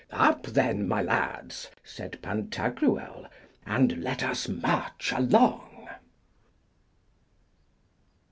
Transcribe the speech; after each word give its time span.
Up 0.13 0.47
then, 0.47 0.87
my 0.87 1.03
lads, 1.03 1.69
said 1.83 2.17
Pantagruel, 2.23 3.27
and 3.67 4.01
let 4.01 4.23
us 4.23 4.47
march 4.47 5.13
along. 5.15 5.89